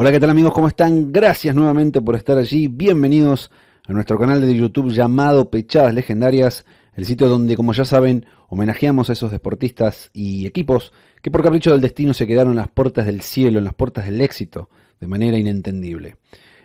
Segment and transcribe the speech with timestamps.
[0.00, 0.52] Hola, ¿qué tal amigos?
[0.52, 1.10] ¿Cómo están?
[1.10, 2.68] Gracias nuevamente por estar allí.
[2.68, 3.50] Bienvenidos
[3.88, 6.64] a nuestro canal de YouTube llamado Pechadas Legendarias,
[6.94, 10.92] el sitio donde, como ya saben, homenajeamos a esos deportistas y equipos
[11.22, 14.04] que por capricho del destino se quedaron en las puertas del cielo, en las puertas
[14.04, 14.68] del éxito,
[15.00, 16.16] de manera inentendible.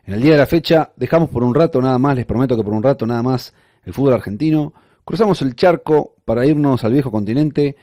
[0.06, 2.64] En el día de la fecha dejamos por un rato nada más, les prometo que
[2.64, 4.74] por un rato nada más, el fútbol argentino,
[5.06, 7.76] cruzamos el charco para irnos al viejo continente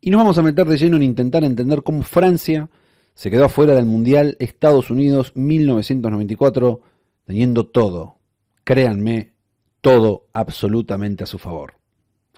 [0.00, 2.68] y nos vamos a meter de lleno en intentar entender cómo Francia
[3.14, 6.80] se quedó afuera del Mundial Estados Unidos 1994,
[7.24, 8.18] teniendo todo,
[8.62, 9.32] créanme,
[9.80, 11.74] todo absolutamente a su favor.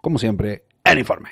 [0.00, 1.28] Como siempre, el informe.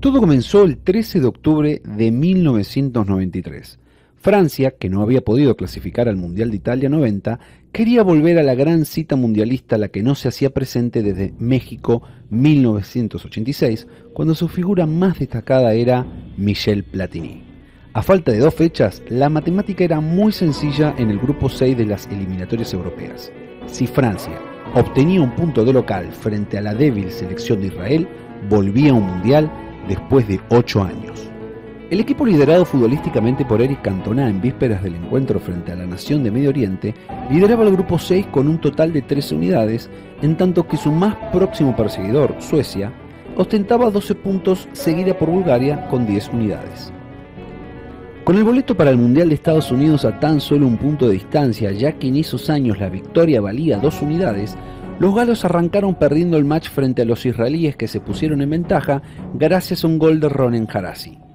[0.00, 3.78] Todo comenzó el 13 de octubre de 1993.
[4.16, 7.40] Francia, que no había podido clasificar al Mundial de Italia 90,
[7.76, 11.34] quería volver a la gran cita mundialista a la que no se hacía presente desde
[11.38, 16.06] México 1986, cuando su figura más destacada era
[16.38, 17.42] Michel Platini.
[17.92, 21.84] A falta de dos fechas, la matemática era muy sencilla en el grupo 6 de
[21.84, 23.30] las eliminatorias europeas.
[23.66, 24.40] Si Francia
[24.74, 28.08] obtenía un punto de local frente a la débil selección de Israel,
[28.48, 29.52] volvía a un mundial
[29.86, 31.30] después de ocho años.
[31.88, 36.24] El equipo liderado futbolísticamente por Eric Cantona en vísperas del encuentro frente a la nación
[36.24, 36.92] de Medio Oriente
[37.30, 39.88] lideraba el grupo 6 con un total de 13 unidades,
[40.20, 42.92] en tanto que su más próximo perseguidor, Suecia,
[43.36, 46.92] ostentaba 12 puntos seguida por Bulgaria con 10 unidades.
[48.24, 51.14] Con el boleto para el Mundial de Estados Unidos a tan solo un punto de
[51.14, 54.56] distancia, ya que en esos años la victoria valía dos unidades,
[54.98, 59.02] los galos arrancaron perdiendo el match frente a los israelíes que se pusieron en ventaja
[59.34, 61.25] gracias a un gol de Ronen Harasi.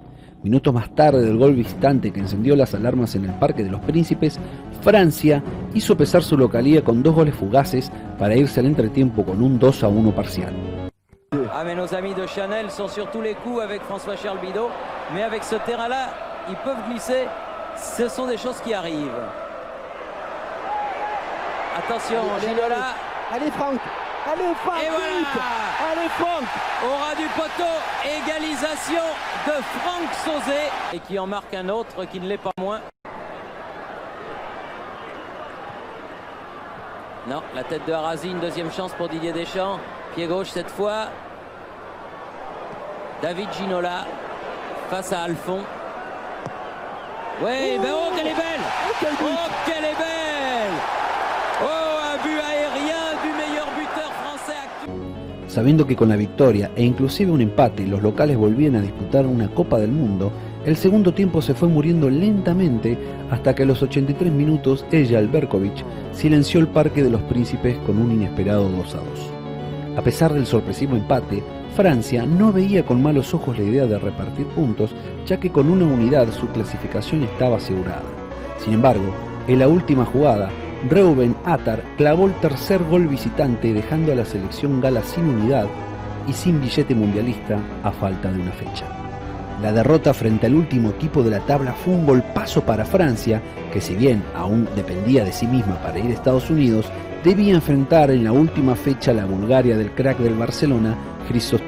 [0.44, 3.80] Minutos más tarde del gol visitante que encendió las alarmas en el Parque de los
[3.81, 4.39] Príncipes,
[4.81, 5.44] Francia
[5.75, 9.84] hizo pesar su localía con dos goles fugaces para irse al entretiempo con un 2
[9.84, 10.53] a 1 parcial.
[11.53, 14.69] Ah mais nos amis de Chanel sont sur tous les coups avec François Charles Bidot,
[15.13, 16.09] mais avec ce terrain-là,
[16.50, 17.28] ils peuvent glisser.
[17.78, 19.22] Ce sont des choses qui arrivent.
[21.78, 22.96] Attention, Ginola.
[23.31, 23.80] Allez Franck
[24.28, 26.44] Allez Franck Et voilà Allez Franck
[26.84, 27.72] Au ras du poteau,
[28.06, 29.04] égalisation
[29.48, 30.59] de Franck Sauzé
[30.94, 32.81] et qui en marque un autre qui ne l'est pas moins.
[37.28, 39.80] Non, la tête de Harazi, une deuxième chance pour Didier Deschamps.
[40.16, 41.08] Pied gauche cette fois.
[43.22, 44.06] David Ginola
[44.90, 45.64] face à Alphon.
[47.42, 48.94] Oui, ben oh qu'elle est belle Oh
[49.66, 51.00] qu'elle est belle
[55.51, 59.50] Sabiendo que con la victoria e inclusive un empate los locales volvían a disputar una
[59.50, 60.31] Copa del Mundo,
[60.66, 62.97] el segundo tiempo se fue muriendo lentamente
[63.29, 67.97] hasta que a los 83 minutos ella, Alberkovic, silenció el Parque de los Príncipes con
[67.97, 69.97] un inesperado 2 a 2.
[69.97, 71.44] A pesar del sorpresivo empate,
[71.75, 74.91] Francia no veía con malos ojos la idea de repartir puntos,
[75.25, 78.03] ya que con una unidad su clasificación estaba asegurada.
[78.57, 79.13] Sin embargo,
[79.50, 80.50] en la última jugada,
[80.90, 85.68] Reuben Atar clavó el tercer gol visitante dejando a la selección gala sin unidad
[86.28, 88.86] y sin billete mundialista a falta de una fecha.
[89.62, 93.80] La derrota frente al último equipo de la tabla fue un golpazo para Francia, que
[93.80, 96.88] si bien aún dependía de sí misma para ir a Estados Unidos,
[97.24, 101.62] debía enfrentar en la última fecha a la Bulgaria del crack del Barcelona, Christos.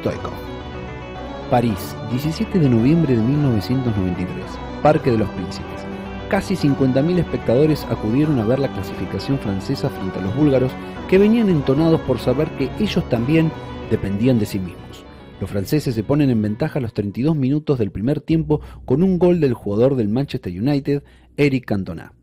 [1.51, 4.43] París, 17 de noviembre de 1993,
[4.81, 5.92] Parque de los Príncipes.
[6.33, 10.71] Casi 50.000 espectadores acudieron a ver la clasificación francesa frente a los búlgaros
[11.07, 13.51] que venían entonados por saber que ellos también
[13.91, 15.05] dependían de sí mismos.
[15.39, 19.19] Los franceses se ponen en ventaja a los 32 minutos del primer tiempo con un
[19.19, 21.03] gol del jugador del Manchester United,
[21.37, 22.13] Eric Cantona.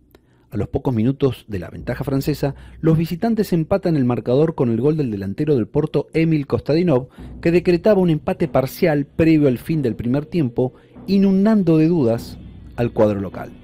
[0.51, 4.81] A los pocos minutos de la ventaja francesa, los visitantes empatan el marcador con el
[4.81, 7.11] gol del delantero del Porto Emil Kostadinov,
[7.41, 10.73] que decretaba un empate parcial previo al fin del primer tiempo,
[11.07, 12.39] inundando de dudas
[12.75, 13.60] al cuadro local.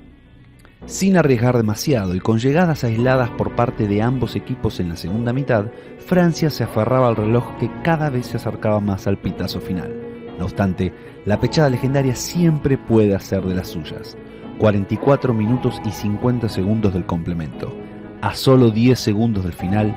[0.87, 5.33] Sin arriesgar demasiado y con llegadas aisladas por parte de ambos equipos en la segunda
[5.33, 5.67] mitad,
[5.99, 9.93] Francia se aferraba al reloj que cada vez se acercaba más al pitazo final.
[10.38, 10.94] No obstante,
[11.25, 14.17] la pechada legendaria siempre puede hacer de las suyas.
[14.59, 17.77] 44 minutos y 50 segundos del complemento.
[18.23, 19.93] A solo 10 segundos del final,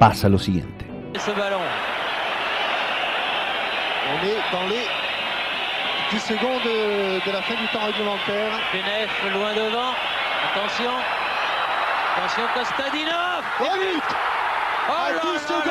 [0.00, 0.86] pasa lo siguiente.
[1.16, 1.60] Ce ballon.
[6.10, 8.50] 10 secondes de, la fin du temps réglementaire.
[8.72, 9.94] Penef loin devant.
[10.50, 10.90] Attention.
[12.16, 13.44] Attention Costadinov.
[13.60, 14.02] Oh, but
[14.88, 15.70] oh à 10 secondes.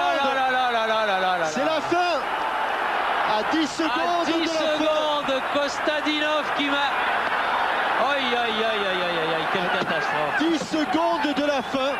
[1.43, 2.21] C'est la fin.
[3.37, 3.91] À 10 secondes.
[3.91, 5.27] À 10 secondes.
[5.27, 6.87] La Costadinov qui m'a.
[8.09, 9.47] Aïe aïe aïe aïe aïe aïe aïe.
[9.51, 10.37] Quelle catastrophe.
[10.39, 11.91] 10 secondes de la fin.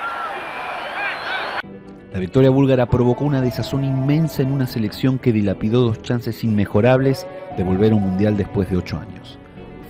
[2.20, 7.26] La victoria búlgara provocó una desazón inmensa en una selección que dilapidó dos chances inmejorables
[7.56, 9.40] de volver a un mundial después de ocho años.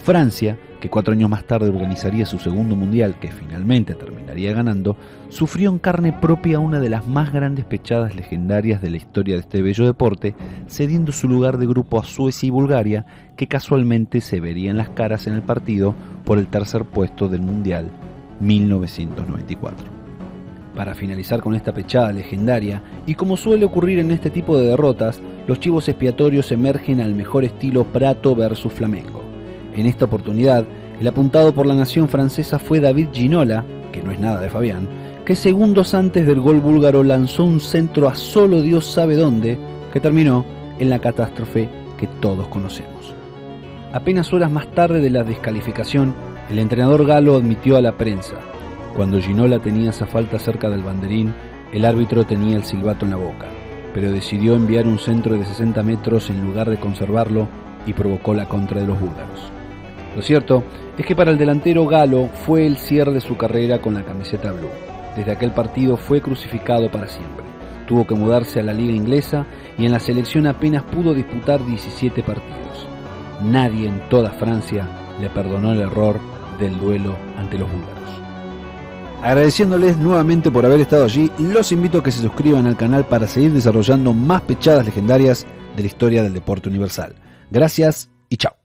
[0.03, 4.95] Francia, que cuatro años más tarde organizaría su segundo mundial, que finalmente terminaría ganando,
[5.29, 9.41] sufrió en carne propia una de las más grandes pechadas legendarias de la historia de
[9.41, 10.35] este bello deporte,
[10.67, 15.25] cediendo su lugar de grupo a Suecia y Bulgaria, que casualmente se verían las caras
[15.25, 15.95] en el partido
[16.25, 17.89] por el tercer puesto del Mundial
[18.39, 19.99] 1994
[20.75, 25.21] para finalizar con esta pechada legendaria, y como suele ocurrir en este tipo de derrotas,
[25.48, 29.21] los chivos expiatorios emergen al mejor estilo Prato versus Flamengo.
[29.75, 30.66] En esta oportunidad,
[31.00, 34.88] el apuntado por la nación francesa fue David Ginola, que no es nada de Fabián,
[35.25, 39.57] que segundos antes del gol búlgaro lanzó un centro a solo Dios sabe dónde,
[39.94, 40.45] que terminó
[40.80, 43.13] en la catástrofe que todos conocemos.
[43.92, 46.15] Apenas horas más tarde de la descalificación,
[46.50, 48.36] el entrenador galo admitió a la prensa,
[48.95, 51.33] cuando Ginola tenía esa falta cerca del banderín,
[51.71, 53.47] el árbitro tenía el silbato en la boca,
[53.94, 57.47] pero decidió enviar un centro de 60 metros en lugar de conservarlo
[57.86, 59.51] y provocó la contra de los búlgaros.
[60.15, 60.63] Lo cierto
[60.97, 64.51] es que para el delantero galo fue el cierre de su carrera con la camiseta
[64.51, 64.69] blue.
[65.15, 67.45] Desde aquel partido fue crucificado para siempre.
[67.88, 69.45] Tuvo que mudarse a la liga inglesa
[69.77, 72.88] y en la selección apenas pudo disputar 17 partidos.
[73.41, 74.88] Nadie en toda Francia
[75.21, 76.19] le perdonó el error
[76.59, 78.00] del duelo ante los búlgaros.
[79.21, 83.27] Agradeciéndoles nuevamente por haber estado allí, los invito a que se suscriban al canal para
[83.27, 85.45] seguir desarrollando más pechadas legendarias
[85.75, 87.16] de la historia del deporte universal.
[87.51, 88.58] Gracias y chao.